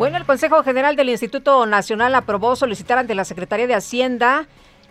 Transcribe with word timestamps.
Bueno, 0.00 0.16
el 0.16 0.24
Consejo 0.24 0.62
General 0.62 0.96
del 0.96 1.10
Instituto 1.10 1.66
Nacional 1.66 2.14
aprobó 2.14 2.56
solicitar 2.56 2.96
ante 2.96 3.14
la 3.14 3.26
Secretaría 3.26 3.66
de 3.66 3.74
Hacienda 3.74 4.46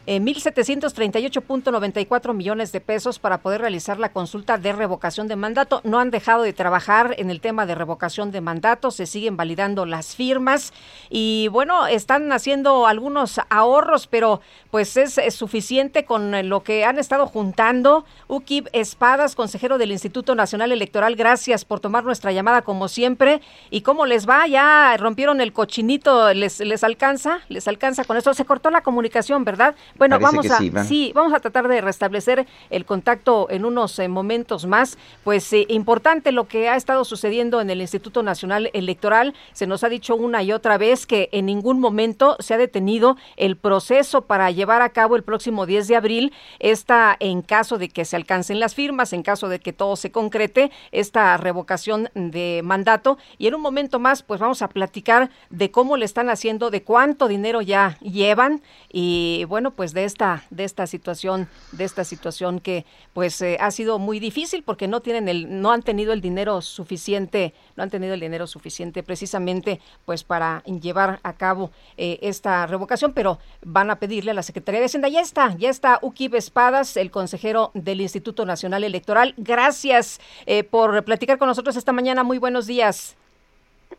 eh, 0.10 0.20
1.738.94 0.20 2.34
millones 2.34 2.72
de 2.72 2.82
pesos 2.82 3.20
para 3.20 3.44
poder 3.44 3.62
realizar 3.62 4.00
la 4.00 4.12
consulta 4.12 4.58
de 4.58 4.74
revocación 4.74 5.28
de 5.28 5.36
mandato. 5.36 5.82
No 5.84 6.00
han 6.00 6.10
dejado 6.10 6.42
de 6.42 6.52
trabajar 6.52 7.14
en 7.20 7.30
el 7.30 7.42
tema 7.42 7.68
de 7.68 7.76
revocación 7.76 8.32
de 8.32 8.42
mandato, 8.42 8.90
se 8.90 9.06
siguen 9.06 9.38
validando 9.38 9.86
las 9.86 10.16
firmas 10.16 10.74
y 11.12 11.48
bueno, 11.50 11.86
están 11.86 12.32
haciendo 12.32 12.88
algunos 12.88 13.40
ahorros, 13.52 14.08
pero 14.08 14.42
pues 14.72 14.98
es, 14.98 15.20
suficiente 15.32 16.06
con 16.06 16.50
lo 16.50 16.64
que 16.64 16.86
han 16.86 16.98
estado 16.98 17.28
juntando. 17.28 18.04
Ukib 18.28 18.68
Espadas, 18.74 19.36
consejero 19.36 19.78
del 19.78 19.92
Instituto 19.92 20.34
Nacional 20.34 20.72
Electoral, 20.72 21.16
gracias 21.16 21.66
por 21.66 21.82
tomar 21.82 22.04
nuestra 22.04 22.32
llamada 22.32 22.64
como 22.64 22.88
siempre. 22.88 23.42
¿Y 23.70 23.82
cómo 23.82 24.08
les 24.08 24.28
va? 24.28 24.48
¿Ya 24.48 24.98
rompieron 24.98 25.40
el 25.40 25.54
cochinito? 25.54 26.34
¿Les, 26.34 26.62
les 26.62 26.84
alcanza? 26.84 27.42
¿Les 27.48 27.68
alcanza 27.68 28.06
con 28.06 28.18
esto? 28.18 28.34
Se 28.34 28.46
cortó 28.46 28.72
la 28.72 28.82
comunicación, 28.82 29.44
¿verdad? 29.44 29.76
Bueno, 30.00 30.18
vamos 30.18 30.50
a 30.50 30.60
sí, 30.86 31.12
vamos 31.14 31.34
a 31.34 31.42
tratar 31.42 31.68
de 31.68 31.82
restablecer 31.82 32.48
el 32.70 32.86
contacto 32.86 33.48
en 33.50 33.66
unos 33.66 34.00
eh, 34.00 34.08
momentos 34.08 34.66
más. 34.66 34.98
Pues 35.26 35.52
eh, 35.52 35.66
importante 35.68 36.32
lo 36.32 36.48
que 36.48 36.70
ha 36.70 36.78
estado 36.78 37.04
sucediendo 37.04 37.60
en 37.60 37.70
el 37.70 37.82
Instituto 37.82 38.24
Nacional 38.24 38.70
Electoral. 38.72 39.36
Se 39.52 39.68
nos 39.68 39.84
ha 39.84 39.90
dicho 39.90 40.16
una 40.16 40.42
y 40.42 40.54
otra 40.54 40.78
vez 40.78 41.06
que 41.06 41.28
en 41.34 41.48
ningún 41.48 41.82
momento 41.82 42.38
se 42.40 42.54
ha 42.54 42.58
detenido 42.58 43.18
el 43.36 43.58
proceso 43.58 44.22
para 44.22 44.50
llevar 44.52 44.82
a 44.82 44.90
cabo 44.90 45.18
el 45.18 45.24
próximo 45.24 45.66
10 45.66 45.90
de 45.90 45.96
abril 45.98 46.34
esta 46.60 47.18
en 47.20 47.42
caso 47.42 47.78
de 47.78 47.90
que 47.90 48.06
se 48.06 48.16
alcancen 48.16 48.62
las 48.62 48.76
firmas, 48.76 49.12
en 49.12 49.22
caso 49.22 49.50
de 49.50 49.60
que 49.60 49.74
todo 49.74 49.98
se 49.98 50.12
concrete, 50.12 50.72
esta 50.94 51.36
revocación 51.36 52.10
de 52.14 52.62
mandato 52.64 53.18
y 53.38 53.48
en 53.48 53.56
un 53.56 53.62
momento 53.62 54.00
más 54.00 54.24
pues 54.24 54.40
vamos 54.40 54.62
a 54.62 54.70
platicar 54.70 55.30
de 55.50 55.72
cómo 55.72 55.98
le 55.98 56.06
están 56.06 56.30
haciendo, 56.30 56.70
de 56.70 56.84
cuánto 56.84 57.28
dinero 57.28 57.62
ya 57.62 57.98
llevan 58.00 58.62
y 58.92 59.46
bueno, 59.50 59.72
pues 59.80 59.94
de 59.94 60.04
esta 60.04 60.44
de 60.50 60.66
esta 60.66 60.88
situación, 60.88 61.48
de 61.72 61.86
esta 61.86 62.04
situación 62.04 62.60
que 62.60 62.86
pues 63.14 63.42
eh, 63.42 63.56
ha 63.62 63.72
sido 63.72 63.98
muy 63.98 64.20
difícil 64.20 64.62
porque 64.62 64.90
no 64.90 65.00
tienen 65.00 65.30
el 65.30 65.62
no 65.62 65.72
han 65.72 65.84
tenido 65.84 66.12
el 66.12 66.20
dinero 66.20 66.62
suficiente, 66.62 67.54
no 67.78 67.84
han 67.84 67.90
tenido 67.90 68.14
el 68.14 68.20
dinero 68.20 68.46
suficiente 68.46 69.04
precisamente 69.04 69.80
pues 70.04 70.26
para 70.26 70.64
llevar 70.64 71.22
a 71.24 71.32
cabo 71.32 71.72
eh, 71.96 72.20
esta 72.22 72.68
revocación, 72.68 73.14
pero 73.14 73.40
van 73.64 73.90
a 73.90 74.00
pedirle 74.00 74.32
a 74.32 74.34
la 74.34 74.44
Secretaría 74.44 74.82
de 74.82 74.88
Hacienda, 74.88 75.08
ya 75.08 75.22
está, 75.22 75.56
ya 75.56 75.70
está 75.70 76.00
Ukib 76.02 76.36
Espadas, 76.36 76.98
el 76.98 77.10
consejero 77.10 77.72
del 77.74 78.02
Instituto 78.02 78.46
Nacional 78.46 78.84
Electoral. 78.84 79.34
Gracias 79.38 80.20
eh, 80.46 80.66
por 80.66 81.06
platicar 81.06 81.38
con 81.38 81.48
nosotros 81.48 81.78
esta 81.78 81.94
mañana. 81.94 82.26
Muy 82.26 82.38
buenos 82.38 82.68
días. 82.68 83.16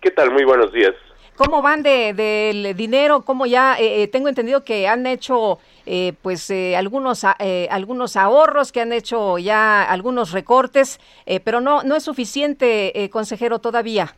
¿Qué 0.03 0.11
tal? 0.11 0.31
Muy 0.31 0.45
buenos 0.45 0.75
días. 0.75 0.95
¿Cómo 1.43 1.63
van 1.63 1.83
del 1.83 2.17
de, 2.17 2.75
dinero? 2.77 3.23
¿Cómo 3.23 3.47
ya? 3.47 3.75
Eh, 3.81 4.09
tengo 4.09 4.29
entendido 4.29 4.63
que 4.63 4.87
han 4.87 5.07
hecho 5.07 5.59
eh, 5.87 6.13
pues 6.21 6.51
eh, 6.51 6.77
algunos 6.77 7.25
eh, 7.39 7.67
algunos 7.71 8.17
ahorros, 8.17 8.73
que 8.73 8.83
han 8.83 8.93
hecho 8.93 9.39
ya 9.39 9.83
algunos 9.83 10.33
recortes, 10.33 11.01
pero 11.43 11.63
no 11.63 11.83
no 11.83 11.97
es 11.97 12.03
suficiente, 12.03 13.09
consejero, 13.11 13.59
todavía. 13.59 14.15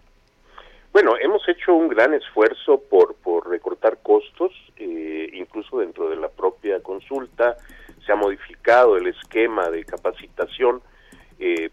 Bueno, 0.93 1.13
hemos 1.17 1.49
hecho 1.49 1.75
un 1.75 1.87
gran 1.87 2.13
esfuerzo 2.13 2.83
por 2.91 3.15
por 3.15 3.49
recortar 3.49 3.99
costos, 4.03 4.51
incluso 4.77 5.79
dentro 5.79 6.09
de 6.09 6.17
la 6.17 6.29
propia 6.29 6.83
consulta 6.83 7.57
se 8.05 8.11
ha 8.11 8.17
modificado 8.17 8.97
el 8.97 9.07
esquema 9.07 9.71
de 9.71 9.85
capacitación 9.85 10.83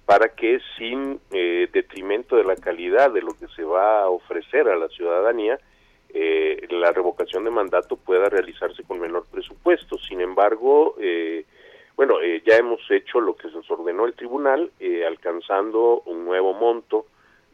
para 0.05 0.29
que 0.29 0.59
sin 0.77 1.19
detrimento 1.31 2.35
de 2.35 2.43
la 2.43 2.55
calidad 2.55 3.11
de 3.11 3.21
lo 3.21 3.33
que 3.33 3.47
se 3.55 3.63
va 3.63 4.03
a 4.03 4.09
ofrecer 4.09 4.38
a 4.53 4.75
la 4.75 4.87
ciudadanía 4.89 5.59
eh, 6.11 6.67
la 6.71 6.91
revocación 6.91 7.43
de 7.43 7.51
mandato 7.51 7.95
pueda 7.95 8.29
realizarse 8.29 8.83
con 8.83 8.99
menor 8.99 9.25
presupuesto. 9.31 9.97
Sin 9.97 10.21
embargo, 10.21 10.95
eh, 10.99 11.45
bueno, 11.95 12.19
eh, 12.21 12.41
ya 12.45 12.57
hemos 12.57 12.79
hecho 12.89 13.19
lo 13.19 13.35
que 13.35 13.49
se 13.49 13.55
nos 13.55 13.69
ordenó 13.69 14.05
el 14.05 14.13
tribunal, 14.13 14.71
eh, 14.79 15.05
alcanzando 15.05 16.01
un 16.05 16.25
nuevo 16.25 16.53
monto 16.53 17.05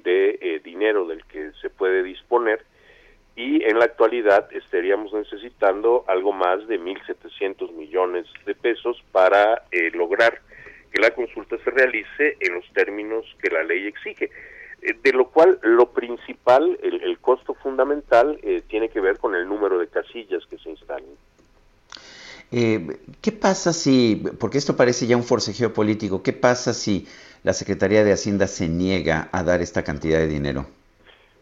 de 0.04 0.62
dinero 0.64 1.08
del 1.08 1.26
que 1.26 1.52
se 1.60 1.72
puede 1.72 2.04
disponer 2.04 2.64
y 3.36 3.64
en 3.64 3.80
la 3.80 3.86
actualidad 3.86 4.48
estaríamos 4.54 5.12
necesitando 5.14 6.06
algo 6.08 6.32
más 6.32 6.68
de 6.68 6.80
1.700 6.80 7.72
millones 7.72 8.28
de 8.46 8.54
pesos 8.54 9.04
para 9.12 9.64
lograr 9.94 10.42
que 10.94 11.02
la 11.02 11.10
consulta 11.10 11.58
se 11.58 11.72
realice 11.72 12.38
en 12.40 12.54
los 12.54 12.72
términos 12.74 13.26
que 13.42 13.50
la 13.50 13.64
ley 13.64 13.88
exige. 13.88 14.30
Eh, 14.86 14.96
de 15.02 15.14
lo 15.14 15.30
cual 15.30 15.60
lo 15.64 15.88
principal, 15.88 16.78
el, 16.84 17.18
costo 17.18 17.56
fundamental, 17.56 18.40
eh, 18.44 18.62
tiene 18.68 18.90
que 18.90 19.02
ver 19.02 19.18
con 19.18 19.34
el 19.34 19.48
número 19.48 19.80
de 19.80 19.88
casillas 19.88 20.46
que 20.46 20.60
se 20.60 20.70
instalan. 20.70 21.10
Eh, 22.52 22.98
¿Qué 23.20 23.32
pasa 23.32 23.74
si, 23.74 24.24
porque 24.40 24.60
esto 24.60 24.78
parece 24.78 25.08
ya 25.08 25.18
un 25.18 25.24
forcejeo 25.24 25.74
político, 25.74 26.22
qué 26.22 26.34
pasa 26.34 26.74
si 26.74 27.08
la 27.44 27.54
Secretaría 27.54 28.04
de 28.04 28.14
Hacienda 28.14 28.46
se 28.46 28.68
niega 28.68 29.30
a 29.32 29.44
dar 29.44 29.62
esta 29.62 29.84
cantidad 29.84 30.20
de 30.20 30.28
dinero? 30.28 30.68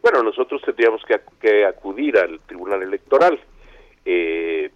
Bueno, 0.01 0.23
nosotros 0.23 0.61
tendríamos 0.61 1.01
que, 1.05 1.65
acudir 1.65 2.17
al 2.17 2.39
Tribunal 2.47 2.81
Electoral, 2.81 3.37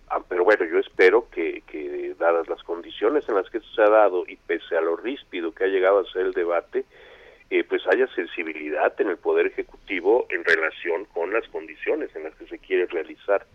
ah, 0.09 0.19
pero 0.27 0.43
bueno, 0.43 0.65
yo 0.65 0.79
espero 0.79 1.27
que, 1.31 1.63
que, 1.67 2.15
dadas 2.19 2.49
las 2.49 2.61
condiciones 2.63 3.23
en 3.29 3.35
las 3.35 3.49
que 3.49 3.61
se 3.61 3.81
ha 3.81 3.89
dado 3.89 4.25
y 4.27 4.35
pese 4.35 4.75
a 4.75 4.81
lo 4.81 4.97
ríspido 4.97 5.53
que 5.53 5.63
ha 5.63 5.67
llegado 5.67 5.99
a 5.99 6.11
ser 6.11 6.25
el 6.25 6.33
debate, 6.33 6.83
eh, 7.49 7.63
pues 7.63 7.81
haya 7.87 8.07
sensibilidad 8.13 8.93
en 8.99 9.09
el 9.09 9.17
Poder 9.17 9.47
Ejecutivo 9.47 10.27
en 10.29 10.43
relación 10.43 11.05
con 11.05 11.31
las 11.31 11.47
condiciones 11.49 12.13
en 12.15 12.23
las 12.23 12.35
que 12.35 12.47
se 12.47 12.59
quiere 12.59 12.85
realizar 12.87 13.45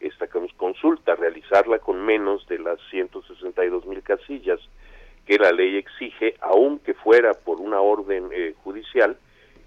esta 0.00 0.26
consulta, 0.56 1.14
realizarla 1.14 1.78
con 1.78 2.04
menos 2.04 2.46
de 2.48 2.58
las 2.58 2.78
162 2.90 3.86
mil 3.86 4.02
casillas 4.02 4.60
que 5.26 5.38
la 5.38 5.52
ley 5.52 5.76
exige, 5.76 6.34
aunque 6.40 6.94
fuera 6.94 7.32
por 7.32 7.60
una 7.60 7.80
orden 7.80 8.28
eh, 8.32 8.54
judicial, 8.62 9.16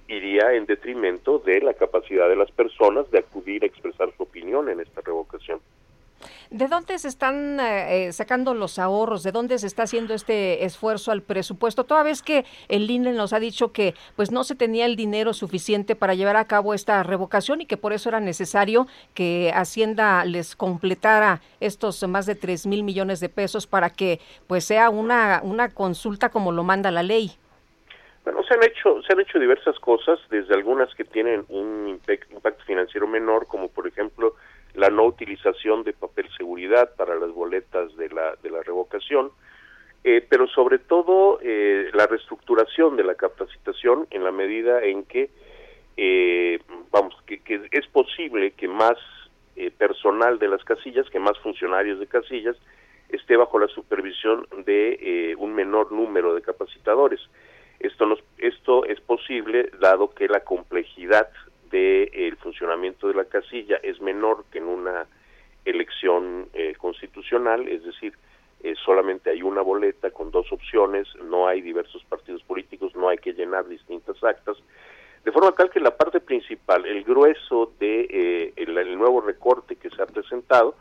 iría 0.07 0.53
en 0.53 0.65
detrimento 0.65 1.39
de 1.39 1.61
la 1.61 1.73
capacidad 1.73 2.29
de 2.29 2.35
las 2.35 2.51
personas 2.51 3.09
de 3.11 3.19
acudir 3.19 3.63
a 3.63 3.67
expresar 3.67 4.09
su 4.15 4.23
opinión 4.23 4.69
en 4.69 4.79
esta 4.79 5.01
revocación. 5.01 5.59
¿De 6.49 6.67
dónde 6.67 6.97
se 6.97 7.07
están 7.07 7.59
eh, 7.59 8.07
eh, 8.07 8.13
sacando 8.13 8.53
los 8.53 8.79
ahorros? 8.79 9.23
¿De 9.23 9.31
dónde 9.31 9.57
se 9.57 9.67
está 9.67 9.83
haciendo 9.83 10.13
este 10.13 10.63
esfuerzo 10.63 11.11
al 11.11 11.21
presupuesto? 11.21 11.83
Toda 11.83 12.03
vez 12.03 12.21
que 12.21 12.45
el 12.69 12.89
INE 12.89 13.11
nos 13.13 13.33
ha 13.33 13.39
dicho 13.39 13.71
que 13.71 13.93
pues 14.15 14.31
no 14.31 14.43
se 14.43 14.55
tenía 14.55 14.85
el 14.85 14.95
dinero 14.95 15.33
suficiente 15.33 15.95
para 15.95 16.13
llevar 16.13 16.37
a 16.37 16.45
cabo 16.45 16.73
esta 16.73 17.03
revocación 17.03 17.61
y 17.61 17.65
que 17.65 17.77
por 17.77 17.93
eso 17.93 18.09
era 18.09 18.19
necesario 18.19 18.87
que 19.13 19.51
Hacienda 19.53 20.23
les 20.25 20.55
completara 20.55 21.41
estos 21.59 22.05
más 22.07 22.25
de 22.25 22.35
3 22.35 22.65
mil 22.67 22.83
millones 22.83 23.19
de 23.19 23.29
pesos 23.29 23.67
para 23.67 23.89
que 23.89 24.19
pues 24.47 24.63
sea 24.63 24.89
una, 24.89 25.41
una 25.43 25.69
consulta 25.69 26.29
como 26.29 26.51
lo 26.51 26.63
manda 26.63 26.91
la 26.91 27.03
ley. 27.03 27.31
Bueno, 28.23 28.43
se 28.43 28.53
han 28.53 28.63
hecho 28.63 29.01
se 29.03 29.13
han 29.13 29.19
hecho 29.21 29.39
diversas 29.39 29.79
cosas, 29.79 30.19
desde 30.29 30.53
algunas 30.53 30.93
que 30.95 31.05
tienen 31.05 31.45
un 31.49 31.87
impacto 31.87 32.63
financiero 32.65 33.07
menor, 33.07 33.47
como 33.47 33.69
por 33.69 33.87
ejemplo 33.87 34.35
la 34.77 34.89
no 34.89 35.05
utilización 35.05 35.83
de 35.83 35.93
papel 35.93 36.29
seguridad 36.37 36.95
para 36.95 37.15
las 37.15 37.31
boletas 37.31 37.95
de 37.97 38.09
la, 38.09 38.35
de 38.43 38.51
la 38.51 38.61
revocación, 38.61 39.31
eh, 40.03 40.25
pero 40.29 40.47
sobre 40.47 40.77
todo 40.77 41.39
eh, 41.41 41.89
la 41.93 42.05
reestructuración 42.05 42.95
de 42.95 43.03
la 43.03 43.15
capacitación 43.15 44.07
en 44.11 44.23
la 44.23 44.31
medida 44.31 44.83
en 44.83 45.03
que, 45.03 45.31
eh, 45.97 46.59
vamos, 46.91 47.15
que, 47.25 47.41
es 47.71 47.87
posible 47.87 48.51
que 48.51 48.67
más 48.67 48.97
personal 49.79 50.37
de 50.37 50.47
las 50.47 50.63
casillas, 50.63 51.09
que 51.09 51.19
más 51.19 51.35
funcionarios 51.39 51.99
de 51.99 52.05
casillas, 52.05 52.55
esté 53.09 53.35
bajo 53.35 53.57
la 53.57 53.67
supervisión 53.67 54.47
de 54.65 55.35
un 55.39 55.55
menor 55.55 55.91
número 55.91 56.35
de 56.35 56.43
capacitadores. 56.43 57.19
Esto, 57.79 58.05
nos, 58.05 58.23
esto 58.37 58.85
es 58.85 59.01
posible 59.01 59.71
dado 59.79 60.13
que 60.13 60.27
la 60.27 60.41
complejidad 60.41 61.27
del 61.69 62.09
el 62.13 62.37
funcionamiento 62.37 63.07
de 63.07 63.13
la 63.13 63.25
casilla 63.25 63.77
es 63.83 64.01
menor 64.01 64.45
que 64.51 64.59
en 64.59 64.65
una 64.65 65.07
elección 65.65 66.47
eh, 66.53 66.73
constitucional, 66.77 67.67
es 67.67 67.83
decir, 67.83 68.13
eh, 68.63 68.73
solamente 68.83 69.29
hay 69.29 69.41
una 69.43 69.61
boleta 69.61 70.11
con 70.11 70.31
dos 70.31 70.51
opciones, 70.51 71.07
no 71.23 71.47
hay 71.47 71.61
diversos 71.61 72.03
partidos 72.05 72.41
políticos, 72.43 72.95
no 72.95 73.09
hay 73.09 73.17
que 73.17 73.33
llenar 73.33 73.67
distintas 73.67 74.23
actas, 74.23 74.57
de 75.23 75.31
forma 75.31 75.51
tal 75.51 75.69
que 75.69 75.79
la 75.79 75.95
parte 75.95 76.21
principal, 76.21 76.85
el 76.85 77.03
grueso 77.03 77.73
de 77.79 78.07
eh, 78.09 78.53
el, 78.55 78.97
nuevo 78.97 79.21
recorte 79.21 79.75
que 79.75 79.89
se 79.89 80.01
ha 80.01 80.05
presentado, 80.05 80.75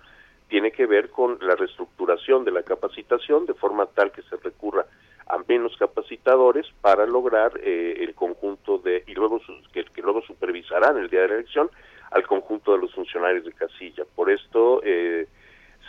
tiene 0.48 0.70
que 0.70 0.86
ver 0.86 1.10
con 1.10 1.38
la 1.40 1.56
reestructuración 1.56 2.44
de 2.44 2.52
la 2.52 2.62
capacitación, 2.62 3.46
de 3.46 3.54
forma 3.54 3.86
tal 3.86 4.12
que 4.12 4.22
se 4.22 4.36
recurra 4.36 4.86
a 5.26 5.38
menos 5.49 5.76
capacitadores 5.76 6.67
para 6.81 7.06
lograr 7.06 7.52
eh, 7.62 7.96
el 8.00 8.14
conjunto 8.14 8.78
de, 8.78 9.02
y 9.06 9.14
luego 9.14 9.40
que, 9.73 9.84
que, 9.84 10.02
luego 10.02 10.23
supervisarán 10.23 10.96
el 10.99 11.11
día 11.11 11.23
de 11.23 11.28
la 11.28 11.34
elección 11.34 11.70
al 12.11 12.26
conjunto 12.26 12.73
de 12.73 12.78
los 12.78 12.94
funcionarios 12.94 13.44
de 13.44 13.52
casilla. 13.52 14.05
Por 14.14 14.31
esto 14.31 14.81
eh, 14.84 15.26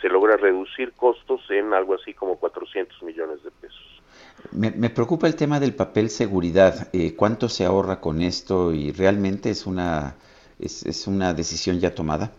se 0.00 0.08
logra 0.08 0.36
reducir 0.36 0.92
costos 0.92 1.40
en 1.50 1.72
algo 1.72 1.94
así 1.94 2.14
como 2.14 2.36
400 2.36 3.02
millones 3.04 3.42
de 3.44 3.50
pesos. 3.50 4.02
Me, 4.52 4.90
preocupa 4.90 5.26
el 5.26 5.36
tema 5.36 5.60
del 5.60 5.74
papel 5.74 6.10
seguridad. 6.10 6.88
Eh, 6.92 7.14
¿Cuánto 7.14 7.48
se 7.48 7.64
ahorra 7.64 8.00
con 8.00 8.22
esto 8.22 8.72
y 8.72 8.92
realmente 8.92 9.50
es 9.50 9.66
una, 9.66 10.16
es, 10.58 10.84
es 10.86 11.06
una 11.06 11.34
decisión 11.34 11.80
ya 11.80 11.94
tomada? 11.94 12.32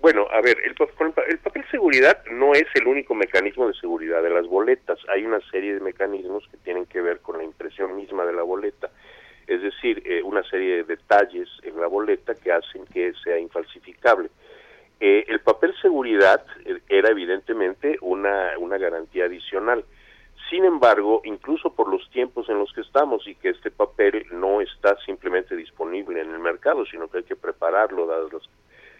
Bueno, 0.00 0.26
a 0.32 0.40
ver, 0.40 0.56
el, 0.64 0.70
el, 0.70 1.17
papel 1.36 1.62
seguridad 1.70 2.24
no 2.30 2.54
es 2.54 2.64
el 2.74 2.86
único 2.86 3.14
mecanismo 3.14 3.68
de 3.68 3.74
seguridad 3.74 4.22
de 4.22 4.30
las 4.30 4.46
boletas. 4.46 4.98
Hay 5.14 5.26
una 5.26 5.40
serie 5.50 5.74
de 5.74 5.80
mecanismos 5.80 6.48
que 6.50 6.56
tienen 6.56 6.86
que 6.86 7.02
ver 7.02 7.20
con 7.20 7.36
la 7.36 7.44
impresión 7.44 7.96
misma 7.96 8.24
de 8.24 8.32
la 8.32 8.42
boleta. 8.42 8.88
Es 9.46 9.60
decir, 9.60 10.02
eh, 10.06 10.22
una 10.22 10.42
serie 10.44 10.76
de 10.76 10.84
detalles 10.84 11.46
en 11.64 11.78
la 11.78 11.86
boleta 11.86 12.34
que 12.34 12.50
hacen 12.50 12.86
que 12.86 13.12
sea 13.22 13.38
infalsificable. 13.38 14.30
Eh, 15.00 15.26
el 15.28 15.40
papel 15.40 15.74
seguridad 15.82 16.46
eh, 16.64 16.80
era 16.88 17.10
evidentemente 17.10 17.98
una, 18.00 18.56
una 18.58 18.78
garantía 18.78 19.26
adicional. 19.26 19.84
Sin 20.48 20.64
embargo, 20.64 21.20
incluso 21.24 21.74
por 21.74 21.90
los 21.90 22.08
tiempos 22.10 22.48
en 22.48 22.58
los 22.58 22.72
que 22.72 22.80
estamos 22.80 23.28
y 23.28 23.34
que 23.34 23.50
este 23.50 23.70
papel 23.70 24.26
no 24.32 24.62
está 24.62 24.96
simplemente 25.04 25.54
disponible 25.56 26.22
en 26.22 26.30
el 26.30 26.38
mercado, 26.38 26.86
sino 26.86 27.08
que 27.08 27.18
hay 27.18 27.24
que 27.24 27.36
prepararlo 27.36 28.06
dadas 28.06 28.32
las 28.32 28.48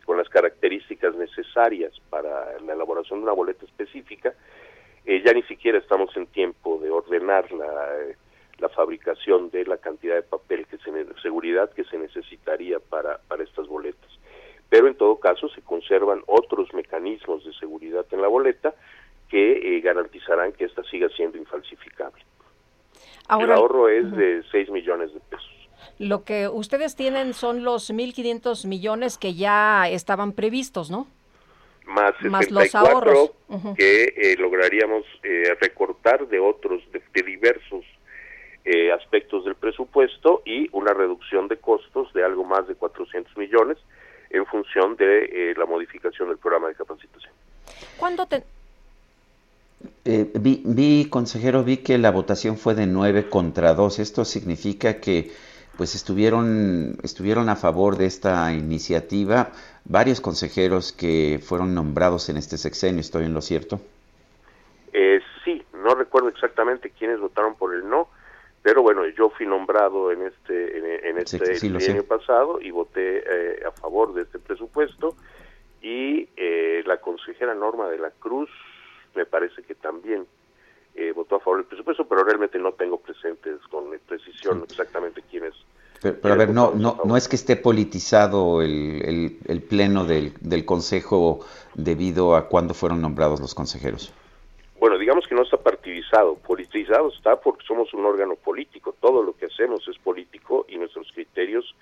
con 0.08 0.16
las 0.16 0.31
características 0.31 1.14
necesarias 1.16 1.93
para 2.08 2.58
la 2.60 2.72
elaboración 2.72 3.19
de 3.19 3.25
una 3.25 3.34
boleta 3.34 3.66
específica, 3.66 4.32
eh, 5.05 5.22
ya 5.22 5.34
ni 5.34 5.43
siquiera 5.43 5.76
estamos 5.76 6.16
en 6.16 6.26
tiempo 6.28 6.78
de 6.78 6.88
ordenar 6.88 7.52
la, 7.52 7.94
eh, 7.99 8.16
la 8.56 8.70
fabricación 8.70 9.50
de 9.50 9.66
la 9.66 9.76
cantidad 9.76 10.14
de 10.14 10.22
papel 10.22 10.66
que 10.66 10.78
se 10.78 10.90
seguridad 11.20 11.70
que 11.75 11.84
se 11.84 11.99
necesitaría 11.99 12.78
para, 12.81 13.19
para 13.28 13.44
estas 13.44 13.66
boletas. 13.66 14.10
Pero 14.70 14.87
en 14.87 14.94
todo 14.94 15.20
caso 15.20 15.46
se 15.50 15.60
conservan 15.60 16.22
otros 16.26 16.72
mecanismos 16.72 17.44
de 17.44 17.52
seguridad 17.52 18.06
en 18.10 18.22
la 18.22 18.28
boleta 18.28 18.75
que 19.28 19.76
eh, 19.76 19.81
garantizarán 19.82 20.55
que 20.55 20.64
ésta 20.64 20.84
siga 20.84 21.10
siendo 21.10 21.37
infalsificable. 21.37 22.25
El 23.38 23.52
ahorro 23.52 23.90
es 23.90 24.10
de 24.12 24.43
6 24.52 24.70
millones 24.70 25.12
de 25.12 25.20
pesos. 25.20 25.57
Lo 25.99 26.23
que 26.23 26.47
ustedes 26.47 26.95
tienen 26.95 27.35
son 27.35 27.65
los 27.65 27.91
1.500 27.91 28.67
millones 28.67 29.19
que 29.19 29.35
ya 29.35 29.89
estaban 29.89 30.33
previstos, 30.33 30.91
¿no? 30.91 31.09
Más, 31.87 32.12
Más 32.23 32.50
los 32.50 32.75
ahorros 32.75 33.31
que 33.77 34.05
eh, 34.17 34.37
lograríamos 34.39 35.05
eh, 35.23 35.56
recortar 35.61 36.29
de 36.29 36.39
otros, 36.39 36.83
de, 36.93 37.23
diversos 37.23 37.85
eh, 38.65 38.93
aspectos 38.93 39.45
del 39.45 39.55
presupuesto 39.55 40.43
y 40.45 40.69
una 40.73 40.93
reducción 40.93 41.49
de 41.49 41.56
costos 41.56 42.12
de 42.12 42.25
algo 42.25 42.44
más 42.44 42.69
de 42.69 42.75
400 42.75 43.37
millones 43.37 43.79
en 44.31 44.44
función 44.47 44.97
de 44.97 45.55
la 45.56 45.65
modificación 45.65 46.29
del 46.29 46.37
programa 46.37 46.69
de 46.69 46.75
capacitación. 46.75 47.33
¿Cuándo 47.97 48.27
te, 48.27 48.44
vi, 50.05 50.62
vi, 50.65 51.06
consejero, 51.09 51.65
vi 51.65 51.79
que 51.79 51.97
la 51.97 52.11
votación 52.11 52.59
fue 52.59 52.75
de 52.75 52.87
9 52.87 53.31
contra 53.31 53.73
2. 53.73 53.99
Esto 53.99 54.27
significa 54.27 55.01
que 55.01 55.31
pues 55.79 55.95
estuvieron, 55.95 56.99
estuvieron 57.05 57.49
a 57.49 57.55
favor 57.55 57.97
de 57.97 58.07
esta 58.07 58.53
iniciativa 58.53 59.53
varios 59.85 60.21
consejeros 60.21 60.93
que 60.93 61.39
fueron 61.41 61.73
nombrados 61.73 62.29
en 62.29 62.37
este 62.37 62.59
sexenio, 62.59 63.01
¿estoy 63.01 63.27
en 63.27 63.33
lo 63.33 63.41
cierto? 63.41 63.81
Eh, 64.93 65.21
sí, 65.45 65.63
no 65.73 65.95
recuerdo 65.95 66.31
exactamente 66.31 66.91
quiénes 66.91 67.21
votaron 67.21 67.55
por 67.55 67.77
el 67.77 67.89
no, 67.89 68.09
pero 68.61 68.83
bueno, 68.83 69.07
yo 69.07 69.31
fui 69.31 69.47
nombrado 69.47 70.11
en 70.11 70.23
este 70.23 71.09
en, 71.09 71.19
este 71.19 71.93
año 71.93 72.03
pasado 72.03 72.61
y 72.61 72.73
voté 72.73 73.19
eh, 73.19 73.63
a 73.65 73.71
favor 73.71 74.15
de 74.15 74.23
este 74.23 74.41
presupuesto 74.41 75.15
y 75.81 76.29
eh, 76.37 76.83
la 76.87 76.97
consejera 76.97 77.55
Norma 77.55 77.89
de 77.89 77.99
la 77.99 78.11
Cruz 78.11 78.51
me 79.15 79.27
parece 79.27 79.63
que 79.63 79.77
también 79.77 80.27
del 81.58 81.66
presupuesto, 81.66 82.06
pero 82.06 82.25
realmente 82.25 82.58
no 82.58 82.72
tengo 82.72 82.99
presentes 82.99 83.60
con 83.70 83.84
precisión 84.06 84.64
exactamente 84.64 85.22
quiénes. 85.31 85.55
Pero, 86.00 86.16
pero 86.20 86.34
a 86.34 86.37
ver, 86.37 86.50
no, 86.50 86.72
no, 86.75 87.00
no 87.05 87.16
es 87.16 87.28
que 87.28 87.37
esté 87.37 87.56
politizado 87.56 88.62
el, 88.62 89.38
el, 89.44 89.62
pleno 89.62 90.05
del, 90.05 90.32
del 90.40 90.64
Consejo 90.64 91.40
debido 91.75 92.37
a 92.37 92.49
cuándo 92.49 92.72
fueron 92.72 93.02
nombrados 93.02 93.40
los 93.40 93.55
consejeros. 93.55 94.12
Bueno, 94.78 94.96
digamos 94.96 95.26
que 95.26 95.34
no 95.34 95.43
está 95.43 95.56
partidizado. 95.56 96.37
Politizado 96.37 97.08
está 97.08 97.40
porque 97.40 97.66
somos 97.66 97.93
un 97.94 98.05
órgano 98.05 98.37
político. 98.37 98.94
Todo 99.00 99.25
lo 99.25 99.37
que 99.37 99.46
hacemos 99.46 99.87
es 99.88 99.99
político 99.99 100.66
y 100.69 100.76
nuestros 100.76 101.10
criterios, 101.12 101.75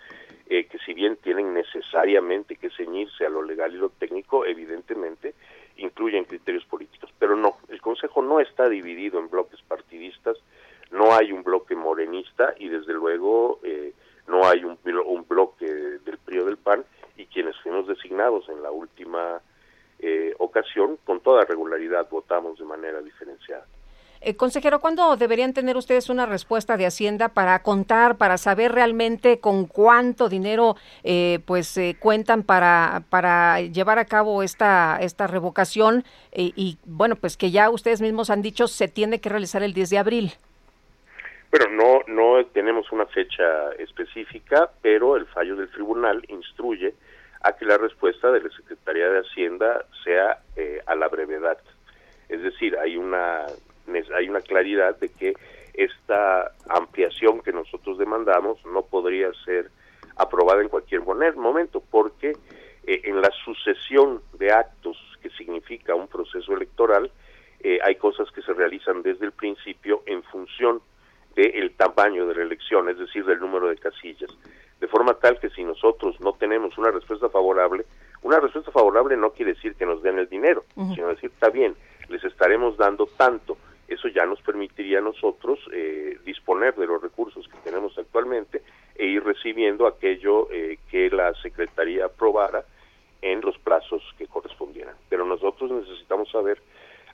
eh, 0.49 0.65
que 0.65 0.79
si 0.79 0.95
bien 0.95 1.19
tienen 1.23 1.53
necesariamente 1.53 2.57
que 2.57 2.71
ceñirse 2.71 3.27
a 3.27 3.29
lo 3.29 3.43
legal 3.43 3.75
y 3.75 3.77
lo 3.77 3.91
técnico, 3.91 4.47
evidentemente 4.47 5.35
incluyen 5.77 6.25
criterios 6.25 6.65
políticos. 6.65 7.11
Pero 7.19 7.37
no, 7.37 7.59
el 7.69 7.83
Consejo 7.83 8.23
no 8.23 8.41
está 8.41 8.67
dividido 8.69 9.19
en 9.19 9.29
bloques 9.29 9.61
no 11.07 11.15
hay 11.15 11.31
un 11.31 11.43
bloque 11.43 11.77
morenista 11.77 12.55
y 12.59 12.69
desde 12.69 12.93
luego 12.93 13.61
eh, 13.63 13.93
no 14.27 14.45
hay 14.45 14.65
un, 14.65 14.77
un 15.07 15.29
bloque 15.29 15.67
del 15.67 16.19
PRI 16.19 16.39
del 16.45 16.57
PAN 16.57 16.85
y 17.17 17.27
quienes 17.27 17.57
fuimos 17.63 17.87
designados 17.87 18.49
en 18.49 18.63
la 18.63 18.73
última 18.73 19.41
eh, 20.01 20.35
ocasión 20.39 20.99
con 21.05 21.21
toda 21.21 21.45
regularidad 21.45 22.09
votamos 22.11 22.59
de 22.59 22.65
manera 22.65 23.01
diferenciada. 23.03 23.67
Eh, 24.21 24.35
consejero, 24.35 24.81
¿cuándo 24.81 25.17
deberían 25.17 25.53
tener 25.53 25.77
ustedes 25.77 26.09
una 26.09 26.27
respuesta 26.27 26.77
de 26.77 26.87
Hacienda 26.87 27.29
para 27.29 27.63
contar, 27.63 28.17
para 28.17 28.39
saber 28.39 28.73
realmente 28.73 29.39
con 29.39 29.67
cuánto 29.67 30.29
dinero 30.29 30.77
eh, 31.05 31.41
pues 31.47 31.77
eh, 31.77 31.97
cuentan 32.01 32.43
para, 32.43 33.05
para 33.11 33.61
llevar 33.61 33.99
a 33.99 34.07
cabo 34.07 34.43
esta, 34.43 34.99
esta 35.01 35.27
revocación? 35.27 36.05
y 36.39 36.77
bueno, 36.85 37.17
pues 37.17 37.39
que 37.39 37.51
ya 37.51 37.71
ustedes 37.71 38.03
mismos 38.03 38.29
han 38.29 38.43
dicho 38.43 38.69
se 38.69 38.89
tiene 38.89 39.21
que 39.21 39.31
realizar 39.31 39.63
el 39.63 39.73
10 39.73 39.89
de 39.91 39.99
abril. 39.99 40.33
Bueno, 41.51 42.03
no, 42.07 42.39
no 42.39 42.47
tenemos 42.47 42.91
una 42.93 43.07
fecha 43.07 43.73
específica, 43.79 44.71
pero 44.83 45.17
el 45.17 45.27
fallo 45.27 45.57
del 45.57 45.71
tribunal 45.71 46.25
instruye 46.29 46.95
a 47.43 47.53
que 47.53 47.65
la 47.65 47.79
respuesta 47.79 48.31
de 48.33 48.41
la 48.41 48.51
Secretaría 48.51 49.09
de 49.09 49.21
Hacienda 49.21 49.85
sea 50.05 50.41
a 50.87 50.95
la 50.95 51.09
brevedad. 51.09 51.59
Es 52.29 52.43
decir, 52.43 52.77
hay 52.77 52.97
una 52.97 53.47
hay 54.15 54.29
una 54.29 54.41
claridad 54.41 54.97
de 54.99 55.09
que 55.09 55.35
esta 55.75 56.53
ampliación 56.69 57.41
que 57.43 57.53
nosotros 57.53 57.99
demandamos 57.99 58.65
no 58.65 58.83
podría 58.83 59.33
ser 59.45 59.71
aprobada 60.17 60.63
en 60.63 60.69
cualquier 60.69 61.03
momento, 61.03 61.83
porque 61.91 62.33
eh, 62.87 63.01
en 63.05 63.21
la 63.21 63.31
sucesión 63.45 64.23
de 64.39 64.53
actos 64.53 64.97
que 65.23 65.31
significa 65.31 65.95
un 65.95 66.09
proceso 66.09 66.55
electoral, 66.55 67.11
eh, 67.61 67.79
hay 67.83 67.97
cosas 67.97 68.31
que 68.31 68.43
se 68.43 68.55
realizan 68.55 69.03
desde 69.03 69.27
el 69.27 69.33
principio 69.33 70.03
en 70.07 70.23
función 70.25 70.81
del 71.37 71.73
tamaño 71.77 72.27
de 72.27 72.35
la 72.35 72.43
elección, 72.43 72.89
es 72.89 72.99
decir, 72.99 73.25
del 73.25 73.39
número 73.39 73.69
de 73.69 73.77
casillas. 73.77 74.31
De 74.81 74.89
forma 74.89 75.15
tal 75.15 75.39
que 75.39 75.51
si 75.51 75.63
nosotros 75.63 76.19
no 76.21 76.33
tenemos 76.33 76.77
una 76.79 76.91
respuesta 76.91 77.29
favorable, 77.29 77.85
una 78.23 78.41
respuesta 78.41 78.73
favorable 78.73 79.17
no 79.17 79.31
quiere 79.31 79.55
decir 79.55 79.75
que 79.75 79.87
nos 79.87 80.03
den 80.03 80.19
el 80.19 80.29
dinero, 80.29 80.65
sino 80.95 81.09
decir, 81.09 81.31
está 81.33 81.51
bien, 81.51 81.75
les 82.09 82.25
estaremos 82.25 82.77
dando 82.77 83.07
tanto, 83.07 83.59
eso 83.87 84.09
ya 84.09 84.27
nos 84.27 84.41
permitiría 84.41 84.99
a 84.99 85.03
nosotros 85.03 85.61
eh, 85.73 86.19
disponer 86.25 86.75
de 86.75 86.87
los 86.87 87.01
recursos 87.01 87.47
que 87.49 87.59
tenemos 87.59 87.97
actualmente 87.99 88.63
e 88.95 89.07
ir 89.07 89.23
recibiendo 89.23 89.87
aquello 89.87 90.51
eh, 90.51 90.79
que 90.91 91.11
la 91.11 91.35
Secretaría 91.35 92.07
aprobara 92.07 92.65
en 93.23 93.41
los 93.43 93.59
plazos 93.59 94.03
que 94.19 94.27
correspondieran. 94.27 94.95
Pero 95.09 95.25
nosotros 95.25 95.71
necesitamos 95.71 96.31
saber 96.31 96.61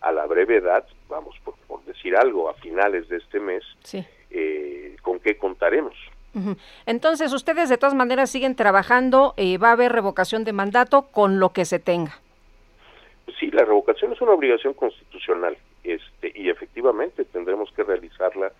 a 0.02 0.12
la 0.12 0.26
brevedad, 0.26 0.86
vamos 1.08 1.36
por, 1.44 1.84
decir 1.84 2.16
algo, 2.16 2.48
a 2.48 2.54
finales 2.54 3.08
de 3.08 3.18
este 3.18 3.40
mes, 3.40 3.62
eh, 4.30 4.96
con 5.02 5.20
qué 5.20 5.36
contaremos. 5.36 5.94
Entonces, 6.86 7.32
ustedes 7.32 7.68
de 7.68 7.76
todas 7.76 7.94
maneras 7.94 8.30
siguen 8.30 8.56
trabajando, 8.56 9.34
va 9.62 9.68
a 9.68 9.72
haber 9.72 9.92
revocación 9.92 10.44
de 10.44 10.52
mandato 10.52 11.02
con 11.12 11.38
lo 11.38 11.50
que 11.50 11.64
se 11.66 11.78
tenga. 11.78 12.12
Sí, 13.38 13.50
la 13.50 13.64
revocación 13.64 14.12
es 14.12 14.20
una 14.20 14.32
obligación 14.32 14.74
constitucional 14.74 15.56
este, 15.84 16.32
y 16.34 16.48
efectivamente 16.48 17.24
tendremos 17.24 17.70
que 17.72 17.82
realizarla 17.82 18.52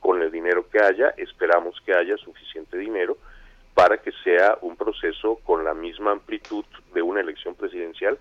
con 0.00 0.22
el 0.22 0.30
dinero 0.30 0.66
que 0.70 0.80
haya, 0.80 1.10
esperamos 1.16 1.80
que 1.84 1.94
haya 1.94 2.16
suficiente 2.16 2.78
dinero 2.78 3.16
para 3.74 3.98
que 3.98 4.12
sea 4.24 4.58
un 4.62 4.76
proceso 4.76 5.36
con 5.44 5.64
la 5.64 5.74
misma 5.74 6.12
amplitud 6.12 6.64
de 6.94 7.02
una 7.02 7.20
elección 7.20 7.54
presidencial, 7.54 8.18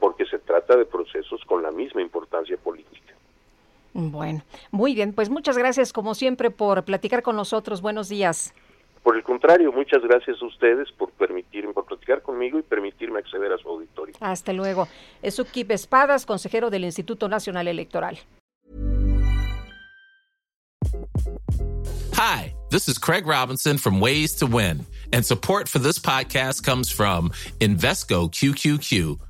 porque 0.00 0.24
se 0.24 0.38
trata 0.38 0.76
de 0.76 0.86
procesos 0.86 1.44
con 1.44 1.62
la 1.62 1.70
misma 1.70 2.02
importancia 2.02 2.56
política. 2.56 3.14
Bueno, 3.92 4.42
muy 4.70 4.94
bien, 4.94 5.12
pues 5.12 5.28
muchas 5.28 5.58
gracias 5.58 5.92
como 5.92 6.14
siempre 6.14 6.50
por 6.50 6.84
platicar 6.84 7.22
con 7.22 7.36
nosotros. 7.36 7.82
Buenos 7.82 8.08
días. 8.08 8.54
Por 9.02 9.16
el 9.16 9.22
contrario, 9.22 9.72
muchas 9.72 10.02
gracias 10.02 10.40
a 10.42 10.46
ustedes 10.46 10.92
por 10.92 11.10
permitirme, 11.12 11.72
por 11.72 11.86
platicar 11.86 12.22
conmigo 12.22 12.58
y 12.58 12.62
permitirme 12.62 13.18
acceder 13.18 13.52
a 13.52 13.58
su 13.58 13.68
auditorio. 13.68 14.14
Hasta 14.20 14.52
luego. 14.52 14.88
Es 15.22 15.38
Ukip 15.38 15.70
Espadas, 15.70 16.26
consejero 16.26 16.70
del 16.70 16.84
Instituto 16.84 17.28
Nacional 17.28 17.66
Electoral. 17.68 18.18
Hi, 22.14 22.54
this 22.70 22.88
is 22.88 22.98
Craig 22.98 23.26
Robinson 23.26 23.78
from 23.78 24.00
Ways 24.00 24.36
to 24.36 24.46
Win, 24.46 24.84
and 25.12 25.24
support 25.24 25.68
for 25.68 25.78
this 25.78 25.98
podcast 25.98 26.62
comes 26.62 26.90
from 26.90 27.30
Invesco 27.60 28.30
QQQ 28.30 29.18